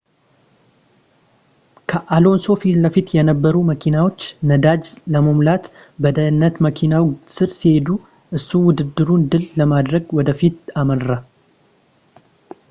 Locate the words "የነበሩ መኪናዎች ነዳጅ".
3.17-4.83